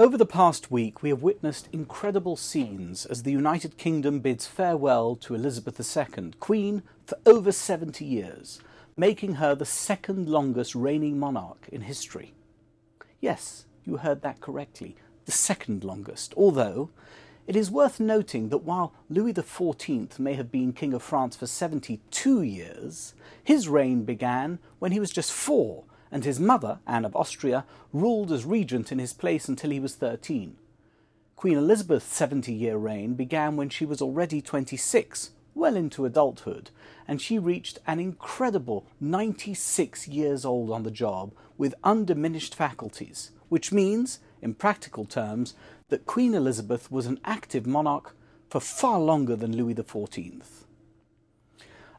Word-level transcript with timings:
Over 0.00 0.16
the 0.16 0.26
past 0.26 0.70
week, 0.70 1.02
we 1.02 1.08
have 1.08 1.24
witnessed 1.24 1.68
incredible 1.72 2.36
scenes 2.36 3.04
as 3.04 3.24
the 3.24 3.32
United 3.32 3.76
Kingdom 3.78 4.20
bids 4.20 4.46
farewell 4.46 5.16
to 5.16 5.34
Elizabeth 5.34 5.80
II, 5.80 6.34
Queen 6.38 6.84
for 7.04 7.18
over 7.26 7.50
70 7.50 8.04
years, 8.04 8.60
making 8.96 9.34
her 9.34 9.56
the 9.56 9.64
second 9.64 10.28
longest 10.28 10.76
reigning 10.76 11.18
monarch 11.18 11.68
in 11.72 11.80
history. 11.80 12.32
Yes, 13.20 13.64
you 13.84 13.96
heard 13.96 14.22
that 14.22 14.40
correctly, 14.40 14.94
the 15.24 15.32
second 15.32 15.82
longest, 15.82 16.32
although 16.36 16.90
it 17.48 17.56
is 17.56 17.68
worth 17.68 17.98
noting 17.98 18.50
that 18.50 18.58
while 18.58 18.92
Louis 19.10 19.32
XIV 19.34 20.16
may 20.20 20.34
have 20.34 20.52
been 20.52 20.72
King 20.72 20.94
of 20.94 21.02
France 21.02 21.34
for 21.34 21.48
72 21.48 22.42
years, 22.42 23.14
his 23.42 23.68
reign 23.68 24.04
began 24.04 24.60
when 24.78 24.92
he 24.92 25.00
was 25.00 25.10
just 25.10 25.32
four 25.32 25.82
and 26.10 26.24
his 26.24 26.40
mother, 26.40 26.78
Anne 26.86 27.04
of 27.04 27.16
Austria, 27.16 27.64
ruled 27.92 28.32
as 28.32 28.44
regent 28.44 28.90
in 28.92 28.98
his 28.98 29.12
place 29.12 29.48
until 29.48 29.70
he 29.70 29.80
was 29.80 29.94
13. 29.94 30.56
Queen 31.36 31.56
Elizabeth's 31.56 32.06
70 32.06 32.52
year 32.52 32.76
reign 32.76 33.14
began 33.14 33.56
when 33.56 33.68
she 33.68 33.86
was 33.86 34.02
already 34.02 34.40
26, 34.40 35.30
well 35.54 35.76
into 35.76 36.04
adulthood, 36.04 36.70
and 37.06 37.20
she 37.20 37.38
reached 37.38 37.78
an 37.86 38.00
incredible 38.00 38.86
96 39.00 40.08
years 40.08 40.44
old 40.44 40.70
on 40.70 40.82
the 40.82 40.90
job 40.90 41.32
with 41.56 41.74
undiminished 41.84 42.54
faculties, 42.54 43.30
which 43.48 43.72
means, 43.72 44.20
in 44.42 44.54
practical 44.54 45.04
terms, 45.04 45.54
that 45.88 46.06
Queen 46.06 46.34
Elizabeth 46.34 46.90
was 46.90 47.06
an 47.06 47.20
active 47.24 47.66
monarch 47.66 48.14
for 48.48 48.60
far 48.60 48.98
longer 48.98 49.36
than 49.36 49.56
Louis 49.56 49.74
XIV. 49.74 50.42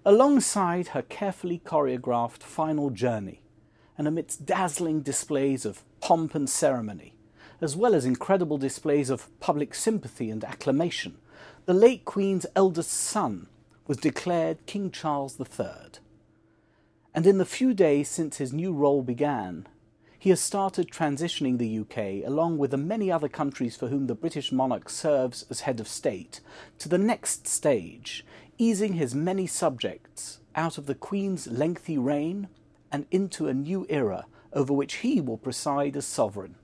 Alongside 0.06 0.90
her 0.90 1.02
carefully 1.02 1.62
choreographed 1.64 2.42
final 2.42 2.90
journey, 2.90 3.42
and 4.00 4.08
amidst 4.08 4.46
dazzling 4.46 5.02
displays 5.02 5.66
of 5.66 5.84
pomp 6.00 6.34
and 6.34 6.50
ceremony, 6.50 7.14
as 7.60 7.76
well 7.76 7.94
as 7.94 8.06
incredible 8.06 8.58
displays 8.58 9.10
of 9.10 9.28
public 9.42 9.76
sympathy 9.76 10.32
and 10.32 10.42
acclamation, 10.46 11.18
the 11.66 11.74
late 11.74 12.06
Queen's 12.06 12.46
eldest 12.56 12.92
son 12.92 13.48
was 13.88 13.98
declared 13.98 14.66
King 14.66 14.90
Charles 14.90 15.38
III. 15.38 16.00
And 17.14 17.28
in 17.28 17.40
the 17.40 17.46
few 17.46 17.74
days 17.74 18.08
since 18.08 18.38
his 18.38 18.54
new 18.54 18.72
role 18.72 19.04
began, 19.04 19.68
he 20.18 20.30
has 20.30 20.40
started 20.40 20.90
transitioning 20.90 21.58
the 21.58 21.80
UK, 21.80 22.26
along 22.26 22.58
with 22.58 22.72
the 22.72 22.78
many 22.78 23.12
other 23.12 23.28
countries 23.28 23.76
for 23.76 23.90
whom 23.90 24.08
the 24.08 24.16
British 24.16 24.50
monarch 24.50 24.90
serves 24.90 25.46
as 25.50 25.62
head 25.62 25.82
of 25.82 25.90
state, 25.90 26.40
to 26.78 26.88
the 26.88 26.98
next 26.98 27.48
stage, 27.48 28.26
easing 28.58 28.94
his 28.94 29.14
many 29.14 29.46
subjects 29.46 30.40
out 30.56 30.78
of 30.78 30.86
the 30.86 30.96
Queen's 30.96 31.48
lengthy 31.48 31.98
reign 31.98 32.48
and 32.92 33.06
into 33.12 33.48
a 33.48 33.54
new 33.54 33.86
era 33.90 34.26
over 34.54 34.74
which 34.74 34.96
he 34.96 35.22
will 35.22 35.38
preside 35.38 35.96
as 35.96 36.06
sovereign. 36.06 36.56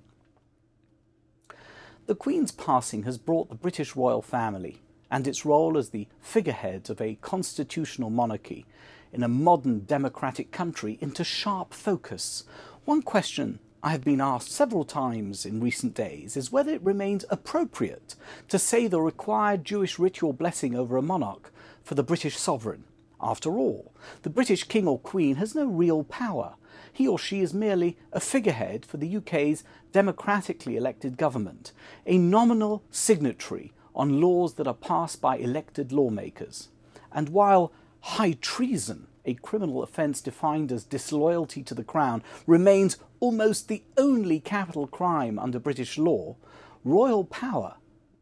The 2.08 2.16
Queen's 2.16 2.52
passing 2.52 3.04
has 3.04 3.18
brought 3.18 3.50
the 3.50 3.56
British 3.56 3.96
royal 3.96 4.22
family 4.22 4.82
and 5.10 5.28
its 5.28 5.46
role 5.46 5.78
as 5.78 5.90
the 5.90 6.08
figurehead 6.20 6.90
of 6.90 7.02
a 7.02 7.16
constitutional 7.16 8.10
monarchy 8.10 8.66
in 9.12 9.24
a 9.24 9.28
modern 9.28 9.80
democratic 9.86 10.52
country 10.52 10.98
into 11.02 11.24
sharp 11.24 11.74
focus. 11.74 12.44
One 12.86 13.02
question 13.02 13.60
I 13.82 13.92
have 13.92 14.04
been 14.04 14.20
asked 14.20 14.52
several 14.52 14.84
times 14.84 15.46
in 15.46 15.62
recent 15.62 15.94
days 15.94 16.36
is 16.36 16.52
whether 16.52 16.74
it 16.74 16.82
remains 16.84 17.24
appropriate 17.30 18.16
to 18.50 18.60
say 18.60 18.88
the 18.88 19.00
required 19.00 19.64
Jewish 19.64 20.00
ritual 20.00 20.34
blessing 20.34 20.76
over 20.76 20.98
a 20.98 21.02
monarch 21.02 21.52
for 21.84 21.96
the 21.96 22.04
British 22.04 22.38
sovereign. 22.38 22.84
After 23.22 23.58
all, 23.58 23.94
the 24.24 24.30
British 24.30 24.66
King 24.66 24.88
or 24.88 25.00
Queen 25.00 25.36
has 25.38 25.56
no 25.56 25.66
real 25.66 26.04
power. 26.04 26.56
He 26.92 27.08
or 27.08 27.18
she 27.18 27.42
is 27.42 27.54
merely 27.54 27.98
a 28.12 28.20
figurehead 28.20 28.86
for 28.86 28.98
the 28.98 29.18
UK's 29.18 29.64
democratically 29.92 30.76
elected 30.78 31.18
government, 31.18 31.72
a 32.06 32.18
nominal 32.18 32.84
signatory 32.92 33.74
on 33.96 34.20
laws 34.20 34.56
that 34.56 34.68
are 34.68 34.74
passed 34.74 35.22
by 35.22 35.38
elected 35.38 35.92
lawmakers. 35.92 36.70
And 37.12 37.30
while 37.30 37.72
high 38.02 38.34
treason, 38.34 39.08
a 39.26 39.34
criminal 39.36 39.82
offence 39.82 40.22
defined 40.22 40.72
as 40.72 40.84
disloyalty 40.84 41.64
to 41.64 41.74
the 41.74 41.84
Crown, 41.84 42.22
remains 42.46 42.98
almost 43.20 43.68
the 43.68 43.84
only 43.98 44.40
capital 44.40 44.86
crime 44.86 45.40
under 45.40 45.60
British 45.60 45.98
law, 45.98 46.36
royal 46.84 47.24
power 47.24 47.76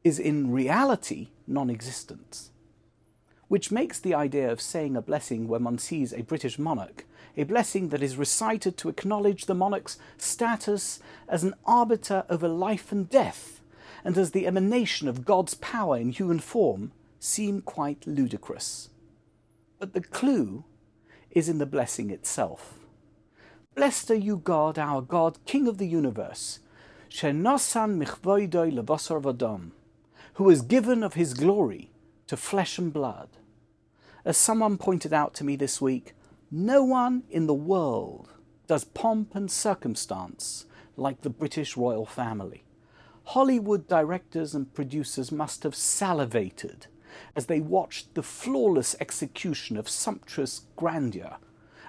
is 0.04 0.20
in 0.20 0.52
reality 0.52 1.30
non 1.48 1.70
existent 1.70 2.52
which 3.48 3.72
makes 3.72 4.00
the 4.00 4.14
idea 4.14 4.52
of 4.52 4.62
saying 4.62 4.96
a 4.96 5.02
blessing 5.02 5.48
when 5.48 5.64
one 5.64 5.78
sees 5.78 6.14
a 6.14 6.24
British 6.24 6.58
monarch 6.58 7.06
a 7.36 7.44
blessing 7.44 7.90
that 7.90 8.04
is 8.04 8.18
recited 8.18 8.78
to 8.78 8.90
acknowledge 8.90 9.46
the 9.46 9.56
monarch's 9.56 9.98
status 10.18 11.00
as 11.28 11.44
an 11.44 11.56
arbiter 11.66 12.26
over 12.30 12.48
life 12.48 12.92
and 12.92 13.10
death 13.10 13.62
and 14.04 14.18
as 14.18 14.32
the 14.32 14.46
emanation 14.46 15.08
of 15.08 15.26
God's 15.26 15.56
power 15.56 15.98
in 15.98 16.12
human 16.12 16.40
form 16.40 16.92
seem 17.20 17.62
quite 17.62 18.06
ludicrous. 18.06 18.90
But 19.80 19.94
the 19.94 20.02
clue 20.02 20.66
is 21.32 21.50
in 21.50 21.58
the 21.58 21.66
blessing 21.66 22.10
itself. 22.10 22.80
Blessed 23.76 24.12
are 24.12 24.16
you, 24.16 24.38
God, 24.38 24.78
our 24.78 25.02
God, 25.02 25.40
King 25.46 25.68
of 25.68 25.80
the 25.80 25.88
universe, 25.88 26.60
Shenosan 27.10 27.98
michvoidoi 27.98 28.74
levosar 28.74 29.22
vadam, 29.22 29.72
who 30.36 30.50
has 30.50 30.62
given 30.62 31.02
of 31.02 31.16
his 31.16 31.34
glory 31.34 31.90
to 32.34 32.38
flesh 32.38 32.80
and 32.80 32.92
blood 32.92 33.30
as 34.26 34.36
someone 34.36 34.76
pointed 34.76 35.14
out 35.14 35.36
to 35.36 35.44
me 35.44 35.56
this 35.56 35.80
week, 35.80 36.14
no 36.50 36.84
one 36.84 37.22
in 37.30 37.46
the 37.46 37.54
world 37.54 38.28
does 38.66 38.86
pomp 38.86 39.36
and 39.36 39.52
circumstance 39.52 40.66
like 40.98 41.22
the 41.22 41.30
British 41.30 41.78
royal 41.78 42.08
family. 42.08 42.64
Hollywood 43.26 43.88
directors 43.88 44.56
and 44.56 44.74
producers 44.74 45.32
must 45.32 45.62
have 45.62 45.76
salivated 45.76 46.88
as 47.36 47.46
they 47.46 47.60
watched 47.60 48.16
the 48.16 48.24
flawless 48.24 48.96
execution 49.00 49.78
of 49.78 49.88
sumptuous 49.88 50.64
grandeur 50.76 51.38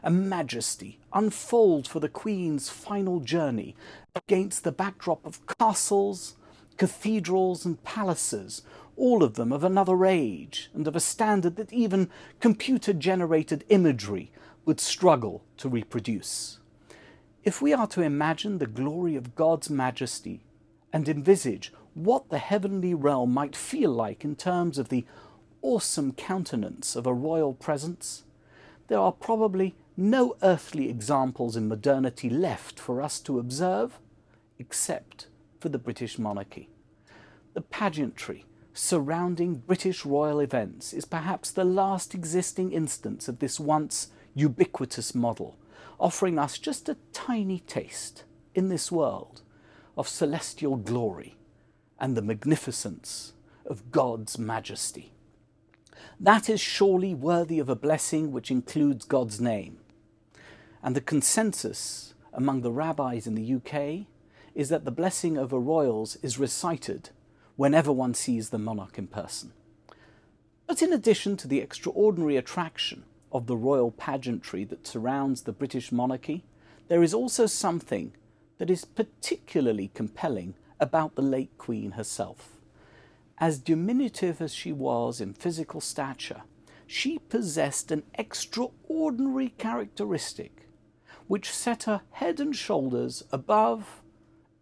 and 0.03 0.29
majesty 0.29 1.01
unfold 1.15 1.89
for 1.89 2.01
the 2.01 2.11
Queen's 2.11 2.69
final 2.69 3.21
journey 3.21 3.75
against 4.15 4.63
the 4.63 4.73
backdrop 4.73 5.25
of 5.25 5.41
castles, 5.59 6.35
cathedrals, 6.77 7.65
and 7.65 7.83
palaces 7.83 8.61
all 8.97 9.23
of 9.23 9.35
them 9.35 9.53
of 9.53 9.65
another 9.65 10.05
age 10.05 10.71
and 10.75 10.87
of 10.87 10.97
a 10.97 11.01
standard 11.01 11.57
that 11.57 11.73
even 11.73 12.11
computer 12.41 12.93
generated 12.93 13.65
imagery 13.69 14.31
would 14.65 14.81
struggle 14.81 15.43
to 15.57 15.69
reproduce. 15.69 16.59
If 17.43 17.61
we 17.61 17.73
are 17.73 17.87
to 17.89 18.03
imagine 18.03 18.59
the 18.59 18.67
glory 18.67 19.17
of 19.17 19.35
God's 19.35 19.69
majesty 19.69 20.45
and 20.93 21.09
envisage 21.09 21.73
what 21.93 22.31
the 22.31 22.39
heavenly 22.39 22.95
realm 22.95 23.33
might 23.33 23.55
feel 23.55 23.91
like 23.91 24.25
in 24.25 24.37
terms 24.37 24.79
of 24.79 24.89
the 24.89 25.05
awesome 25.61 26.13
countenance 26.13 26.97
of 26.97 27.07
a 27.07 27.15
royal 27.15 27.55
presence, 27.55 28.25
there 28.89 28.99
are 28.99 29.13
probably 29.13 29.75
no 29.97 30.37
earthly 30.43 30.89
examples 30.89 31.57
in 31.57 31.69
modernity 31.69 32.29
left 32.29 32.79
for 32.81 33.01
us 33.01 33.21
to 33.21 33.39
observe 33.39 33.99
except 34.59 35.27
for 35.61 35.69
the 35.69 35.79
British 35.79 36.19
monarchy. 36.19 36.69
The 37.55 37.61
pageantry, 37.61 38.45
surrounding 38.75 39.55
British 39.55 40.05
royal 40.05 40.41
events 40.41 40.93
is 40.93 41.05
perhaps 41.05 41.53
the 41.53 41.65
last 41.65 42.13
existing 42.13 42.73
instance 42.73 43.29
of 43.29 43.39
this 43.39 43.61
once 43.61 44.09
ubiquitous 44.35 45.15
model, 45.15 45.57
offering 46.01 46.39
us 46.41 46.59
just 46.59 46.89
a 46.89 46.97
tiny 47.13 47.61
taste 47.61 48.25
in 48.53 48.69
this 48.69 48.91
world 48.91 49.43
of 49.97 50.09
celestial 50.09 50.77
glory 50.77 51.37
and 52.01 52.17
the 52.17 52.23
magnificence 52.23 53.33
of 53.65 53.93
God's 53.93 54.39
majesty. 54.39 55.13
That 56.19 56.51
is 56.51 56.61
surely 56.61 57.15
worthy 57.15 57.61
of 57.61 57.69
a 57.69 57.77
blessing 57.77 58.33
which 58.33 58.51
includes 58.51 59.05
God's 59.05 59.41
name. 59.41 59.79
And 60.83 60.97
the 60.97 61.01
consensus 61.01 62.15
among 62.33 62.63
the 62.63 62.73
rabbis 62.73 63.29
in 63.29 63.37
the 63.37 63.55
UK 63.55 64.07
is 64.55 64.69
that 64.69 64.85
the 64.85 64.91
blessing 64.91 65.39
over 65.39 65.59
royals 65.59 66.17
is 66.17 66.39
recited 66.39 67.11
whenever 67.57 67.93
one 67.93 68.15
sees 68.15 68.51
the 68.51 68.59
monarch 68.59 68.99
in 68.99 69.07
person. 69.07 69.53
But 70.67 70.83
in 70.83 70.93
addition 70.93 71.37
to 71.39 71.49
the 71.49 71.61
extraordinary 71.61 72.37
attraction 72.37 73.05
of 73.31 73.47
the 73.47 73.57
royal 73.57 73.91
pageantry 73.91 74.65
that 74.65 74.87
surrounds 74.87 75.43
the 75.43 75.53
British 75.53 75.93
monarchy, 75.93 76.45
there 76.89 77.03
is 77.03 77.15
also 77.15 77.47
something 77.47 78.13
that 78.59 78.71
is 78.71 78.85
particularly 78.85 79.91
compelling 79.95 80.55
about 80.81 81.15
the 81.15 81.23
late 81.23 81.57
Queen 81.59 81.93
herself. 81.93 82.59
As 83.39 83.59
diminutive 83.59 84.41
as 84.41 84.55
she 84.55 84.73
was 84.73 85.21
in 85.21 85.35
physical 85.35 85.81
stature, 85.81 86.43
she 86.87 87.19
possessed 87.19 87.91
an 87.91 88.05
extraordinary 88.15 89.51
characteristic 89.59 90.69
which 91.27 91.51
set 91.51 91.85
her 91.85 92.03
head 92.13 92.39
and 92.39 92.55
shoulders 92.55 93.25
above 93.33 94.03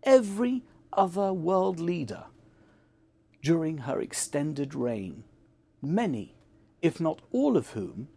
every 0.04 0.62
other 0.92 1.32
world 1.32 1.80
leader 1.80 2.24
during 3.42 3.78
her 3.78 4.00
extended 4.00 4.74
reign, 4.74 5.24
many, 5.82 6.36
if 6.80 7.00
not 7.00 7.20
all 7.32 7.56
of 7.56 7.70
whom, 7.70 8.08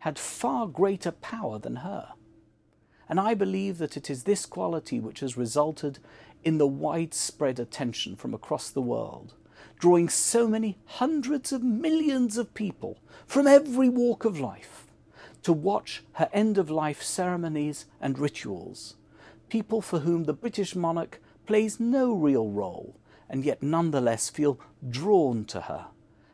had 0.00 0.18
far 0.18 0.66
greater 0.66 1.10
power 1.10 1.58
than 1.58 1.76
her. 1.76 2.14
And 3.08 3.20
I 3.20 3.34
believe 3.34 3.78
that 3.78 3.96
it 3.96 4.08
is 4.08 4.24
this 4.24 4.46
quality 4.46 4.98
which 4.98 5.20
has 5.20 5.36
resulted 5.36 5.98
in 6.42 6.56
the 6.58 6.66
widespread 6.66 7.58
attention 7.58 8.16
from 8.16 8.32
across 8.32 8.70
the 8.70 8.80
world, 8.80 9.34
drawing 9.78 10.08
so 10.08 10.48
many 10.48 10.78
hundreds 10.86 11.52
of 11.52 11.62
millions 11.62 12.38
of 12.38 12.54
people 12.54 12.98
from 13.26 13.46
every 13.46 13.90
walk 13.90 14.24
of 14.24 14.40
life 14.40 14.86
to 15.42 15.52
watch 15.52 16.02
her 16.14 16.30
end 16.32 16.56
of 16.56 16.70
life 16.70 17.02
ceremonies 17.02 17.84
and 18.00 18.18
rituals. 18.18 18.96
People 19.50 19.82
for 19.82 20.00
whom 20.00 20.24
the 20.24 20.32
British 20.32 20.74
monarch 20.74 21.20
plays 21.46 21.78
no 21.78 22.14
real 22.14 22.48
role 22.48 22.96
and 23.34 23.44
yet 23.44 23.64
nonetheless 23.64 24.28
feel 24.28 24.60
drawn 24.88 25.44
to 25.44 25.62
her 25.62 25.86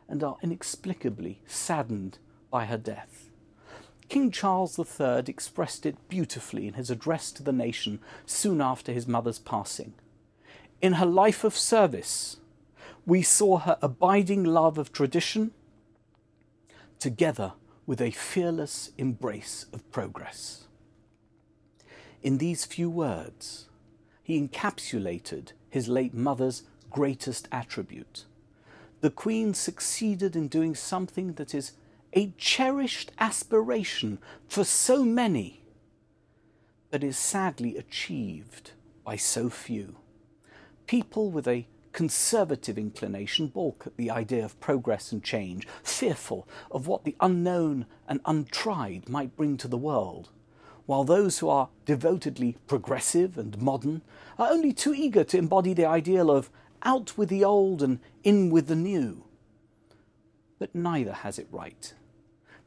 and 0.07 0.23
are 0.23 0.37
inexplicably 0.43 1.41
saddened 1.47 2.19
by 2.51 2.65
her 2.65 2.77
death. 2.77 3.31
King 4.07 4.29
Charles 4.29 4.77
III 4.77 5.23
expressed 5.25 5.87
it 5.87 5.97
beautifully 6.09 6.67
in 6.67 6.75
his 6.75 6.91
address 6.91 7.31
to 7.31 7.41
the 7.41 7.51
nation 7.51 7.99
soon 8.27 8.61
after 8.61 8.91
his 8.91 9.07
mother's 9.07 9.39
passing. 9.39 9.95
In 10.79 10.93
her 10.93 11.05
life 11.07 11.43
of 11.43 11.57
service, 11.57 12.37
we 13.03 13.23
saw 13.23 13.57
her 13.57 13.79
abiding 13.81 14.43
love 14.43 14.77
of 14.77 14.93
tradition 14.93 15.53
together 16.99 17.53
with 17.87 17.99
a 17.99 18.11
fearless 18.11 18.91
embrace 18.99 19.65
of 19.73 19.91
progress. 19.91 20.65
In 22.21 22.37
these 22.37 22.63
few 22.63 22.91
words, 22.91 23.69
he 24.21 24.39
encapsulated 24.39 25.53
his 25.67 25.87
late 25.87 26.13
mother's 26.13 26.61
greatest 26.91 27.47
attribute. 27.51 28.25
The 29.01 29.09
Queen 29.09 29.55
succeeded 29.55 30.35
in 30.35 30.47
doing 30.47 30.75
something 30.75 31.33
that 31.33 31.55
is 31.55 31.71
a 32.13 32.33
cherished 32.37 33.11
aspiration 33.17 34.19
for 34.47 34.63
so 34.63 35.03
many, 35.03 35.63
but 36.91 37.03
is 37.03 37.17
sadly 37.17 37.77
achieved 37.77 38.71
by 39.03 39.15
so 39.15 39.49
few. 39.49 39.95
People 40.85 41.31
with 41.31 41.47
a 41.47 41.65
conservative 41.93 42.77
inclination 42.77 43.47
balk 43.47 43.83
at 43.87 43.97
the 43.97 44.11
idea 44.11 44.45
of 44.45 44.59
progress 44.59 45.11
and 45.11 45.23
change, 45.23 45.67
fearful 45.83 46.47
of 46.69 46.87
what 46.87 47.03
the 47.03 47.15
unknown 47.19 47.85
and 48.07 48.19
untried 48.25 49.09
might 49.09 49.35
bring 49.35 49.57
to 49.57 49.67
the 49.67 49.77
world, 49.77 50.29
while 50.85 51.03
those 51.03 51.39
who 51.39 51.49
are 51.49 51.69
devotedly 51.85 52.57
progressive 52.67 53.37
and 53.37 53.61
modern 53.61 54.01
are 54.37 54.51
only 54.51 54.73
too 54.73 54.93
eager 54.93 55.23
to 55.23 55.37
embody 55.37 55.73
the 55.73 55.85
ideal 55.85 56.29
of 56.29 56.49
out 56.83 57.17
with 57.17 57.29
the 57.29 57.43
old 57.43 57.81
and 57.81 57.99
in 58.23 58.49
with 58.49 58.67
the 58.67 58.75
new. 58.75 59.23
But 60.59 60.75
neither 60.75 61.13
has 61.13 61.39
it 61.39 61.47
right 61.51 61.93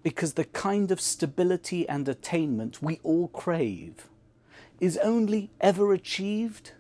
because 0.05 0.35
the 0.35 0.45
kind 0.45 0.93
of 0.93 1.01
stability 1.01 1.89
and 1.89 2.07
attainment 2.09 2.83
we 2.83 3.01
all 3.03 3.29
crave 3.29 4.09
is 4.79 4.99
only 4.99 5.51
ever 5.61 5.95
achieved 5.95 6.73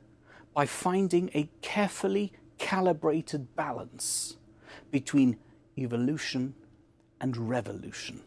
by 0.52 0.66
finding 0.66 1.31
a 1.34 1.48
carefully 1.62 2.32
calibrated 2.58 3.56
balance 3.56 4.37
between 4.90 5.38
evolution 5.78 6.54
and 7.20 7.48
revolution, 7.48 8.22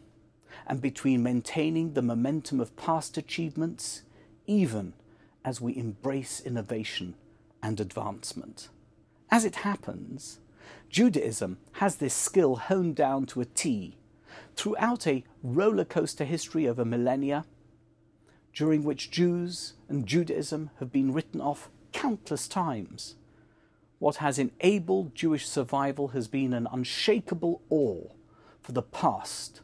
and 0.66 0.82
between 0.82 1.22
maintaining 1.22 1.92
the 1.92 2.02
momentum 2.02 2.58
of 2.58 2.76
past 2.76 3.16
achievements 3.16 4.02
even 4.46 4.92
as 5.44 5.60
we 5.60 5.76
embrace 5.76 6.40
innovation 6.40 7.14
and 7.62 7.78
advancement. 7.78 8.68
As 9.30 9.44
it 9.44 9.56
happens, 9.56 10.38
Judaism 10.88 11.58
has 11.72 11.96
this 11.96 12.14
skill 12.14 12.56
honed 12.56 12.96
down 12.96 13.26
to 13.26 13.40
a 13.40 13.44
T 13.44 13.96
throughout 14.56 15.06
a 15.06 15.24
roller 15.42 15.84
coaster 15.84 16.24
history 16.24 16.66
over 16.66 16.84
millennia, 16.84 17.44
during 18.54 18.84
which 18.84 19.10
Jews 19.10 19.74
and 19.88 20.06
Judaism 20.06 20.70
have 20.78 20.90
been 20.90 21.12
written 21.12 21.40
off 21.40 21.70
countless 21.92 22.48
times. 22.48 23.16
What 23.98 24.16
has 24.16 24.38
enabled 24.38 25.14
Jewish 25.14 25.46
survival 25.46 26.08
has 26.08 26.26
been 26.26 26.52
an 26.52 26.66
unshakable 26.72 27.60
awe 27.68 28.10
for 28.62 28.72
the 28.72 28.82
past, 28.82 29.60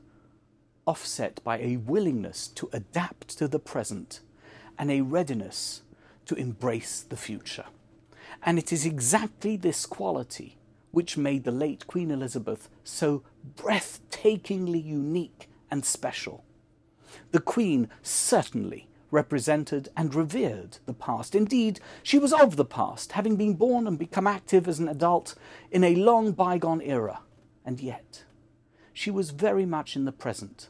offset 0.87 1.43
by 1.43 1.59
a 1.59 1.77
willingness 1.77 2.49
to 2.49 2.69
adapt 2.73 3.39
to 3.39 3.49
the 3.49 3.59
present 3.59 4.21
and 4.79 4.91
a 4.91 5.01
readiness 5.01 5.83
to 6.27 6.35
embrace 6.35 7.01
the 7.01 7.17
future. 7.17 7.67
And 8.45 8.59
it 8.59 8.73
is 8.73 8.85
exactly 8.85 9.57
this 9.57 9.87
quality 9.87 10.59
which 10.91 11.17
made 11.17 11.45
the 11.45 11.51
late 11.51 11.87
Queen 11.87 12.11
Elizabeth 12.11 12.69
so 12.85 13.25
breathtakingly 13.57 14.85
unique 14.85 15.49
and 15.71 15.85
special. 15.85 16.45
The 17.33 17.41
Queen 17.41 17.89
certainly 18.03 18.89
represented 19.11 19.89
and 19.97 20.15
revered 20.15 20.79
the 20.87 20.93
past. 20.93 21.35
Indeed, 21.35 21.81
she 22.03 22.19
was 22.19 22.33
of 22.33 22.57
the 22.57 22.65
past, 22.65 23.13
having 23.13 23.37
been 23.37 23.55
born 23.55 23.87
and 23.87 23.99
become 23.99 24.27
active 24.27 24.69
as 24.69 24.79
an 24.79 24.89
adult 24.89 25.35
in 25.71 25.83
a 25.83 25.95
long 25.95 26.33
bygone 26.33 26.81
era. 26.83 27.21
And 27.65 27.81
yet, 27.81 28.25
she 28.93 29.11
was 29.11 29.31
very 29.31 29.65
much 29.65 29.97
in 29.97 30.05
the 30.05 30.13
present, 30.13 30.69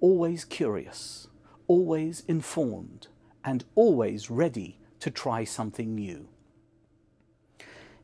always 0.00 0.44
curious, 0.44 1.28
always 1.66 2.24
informed, 2.26 3.08
and 3.44 3.64
always 3.74 4.30
ready 4.30 4.78
to 5.00 5.10
try 5.10 5.44
something 5.44 5.94
new. 5.94 6.28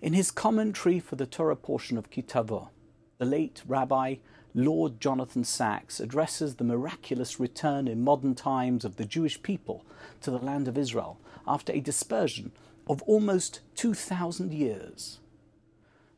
In 0.00 0.12
his 0.12 0.30
commentary 0.30 1.00
for 1.00 1.16
the 1.16 1.26
Torah 1.26 1.56
portion 1.56 1.98
of 1.98 2.10
Ki-Tavo, 2.10 2.68
the 3.18 3.24
late 3.24 3.62
Rabbi 3.66 4.16
Lord 4.54 5.00
Jonathan 5.00 5.42
Sacks 5.42 5.98
addresses 5.98 6.54
the 6.54 6.64
miraculous 6.64 7.40
return 7.40 7.88
in 7.88 8.04
modern 8.04 8.36
times 8.36 8.84
of 8.84 8.96
the 8.96 9.04
Jewish 9.04 9.42
people 9.42 9.84
to 10.20 10.30
the 10.30 10.38
land 10.38 10.68
of 10.68 10.78
Israel 10.78 11.18
after 11.48 11.72
a 11.72 11.80
dispersion 11.80 12.52
of 12.86 13.02
almost 13.02 13.60
2,000 13.74 14.52
years. 14.52 15.18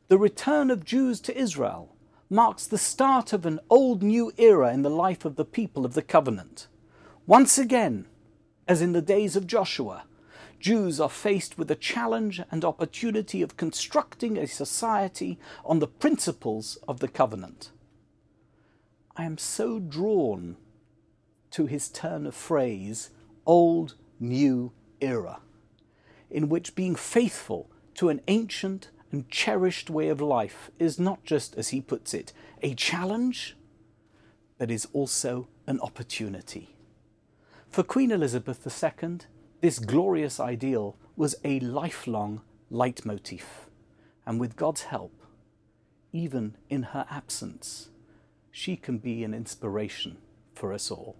The 0.09 0.19
return 0.19 0.69
of 0.69 0.85
Jews 0.85 1.19
to 1.21 1.37
Israel 1.37 1.95
marks 2.29 2.67
the 2.67 2.77
start 2.77 3.33
of 3.33 3.47
an 3.47 3.59
old 3.69 4.03
new 4.03 4.31
era 4.37 4.71
in 4.71 4.83
the 4.83 4.89
life 4.89 5.25
of 5.25 5.37
the 5.37 5.45
people 5.45 5.85
of 5.85 5.95
the 5.95 6.01
covenant. 6.03 6.67
Once 7.25 7.57
again, 7.57 8.05
as 8.67 8.81
in 8.81 8.93
the 8.93 9.01
days 9.01 9.35
of 9.35 9.47
Joshua, 9.47 10.03
Jews 10.61 10.99
are 10.99 11.09
faced 11.09 11.57
with 11.57 11.67
the 11.67 11.75
challenge 11.75 12.39
and 12.51 12.63
opportunity 12.63 13.41
of 13.41 13.57
constructing 13.57 14.37
a 14.37 14.45
society 14.45 15.39
on 15.65 15.79
the 15.79 15.87
principles 15.87 16.77
of 16.87 16.99
the 16.99 17.07
covenant. 17.07 17.71
I 19.17 19.23
am 19.23 19.39
so 19.39 19.79
drawn 19.79 20.57
to 21.51 21.65
his 21.65 21.89
turn 21.89 22.27
of 22.27 22.35
phrase, 22.35 23.09
old, 23.45 23.95
new 24.19 24.71
era, 25.01 25.39
in 26.29 26.47
which 26.47 26.75
being 26.75 26.95
faithful 26.95 27.69
to 27.95 28.09
an 28.09 28.21
ancient 28.27 28.91
and 29.11 29.27
cherished 29.29 29.89
way 29.89 30.09
of 30.09 30.21
life 30.21 30.69
is 30.79 30.99
not 30.99 31.23
just, 31.25 31.55
as 31.57 31.69
he 31.69 31.81
puts 31.81 32.13
it, 32.13 32.31
a 32.61 32.75
challenge, 32.75 33.57
but 34.57 34.71
is 34.71 34.87
also 34.93 35.47
an 35.65 35.79
opportunity. 35.81 36.75
For 37.67 37.83
Queen 37.83 38.11
Elizabeth 38.11 38.65
II, 38.65 39.19
this 39.61 39.79
glorious 39.79 40.39
ideal 40.39 40.97
was 41.15 41.35
a 41.43 41.59
lifelong 41.59 42.41
leitmotif, 42.71 43.67
and 44.25 44.39
with 44.39 44.55
God's 44.55 44.83
help, 44.83 45.13
even 46.11 46.55
in 46.69 46.83
her 46.83 47.05
absence, 47.09 47.89
she 48.51 48.75
can 48.75 48.97
be 48.97 49.23
an 49.23 49.33
inspiration 49.33 50.17
for 50.53 50.73
us 50.73 50.91
all. 50.91 51.15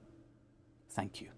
Thank 0.90 1.22
you. 1.22 1.30